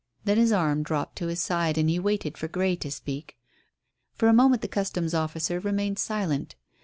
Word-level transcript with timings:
Then 0.23 0.39
his 0.39 0.51
arm 0.51 0.81
dropped 0.81 1.15
to 1.17 1.27
his 1.27 1.43
side, 1.43 1.77
and 1.77 1.87
he 1.87 1.99
waited 1.99 2.35
for 2.35 2.47
Grey 2.47 2.75
to 2.75 2.89
speak. 2.89 3.37
For 4.15 4.27
a 4.27 4.33
moment 4.33 4.63
the 4.63 4.67
Customs 4.67 5.13
officer 5.13 5.59
remained 5.59 5.99
silent. 5.99 6.55